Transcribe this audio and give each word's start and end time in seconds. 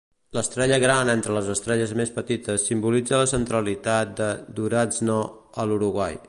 L'estrella 0.35 0.77
gran 0.83 1.11
entre 1.13 1.35
les 1.35 1.51
estrelles 1.55 1.93
més 2.01 2.13
petites 2.17 2.65
simbolitza 2.71 3.21
la 3.23 3.29
centralitat 3.35 4.17
de 4.23 4.31
Durazno 4.61 5.21
a 5.65 5.69
l'Uruguai. 5.71 6.19